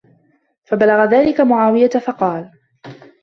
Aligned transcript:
فَبَلَغَ 0.63 1.05
ذَلِكَ 1.05 1.41
مُعَاوِيَةَ 1.41 1.89
فَقَالَ 1.89 2.51